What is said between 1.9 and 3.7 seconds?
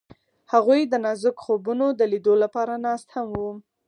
د لیدلو لپاره ناست هم وو.